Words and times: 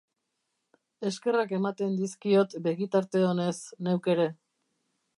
Eskerrak 1.09 1.53
ematen 1.59 1.95
dizkiot, 2.01 2.57
begitarte 2.71 3.25
onez 3.31 3.55
neuk 3.89 4.15
ere. 4.17 4.31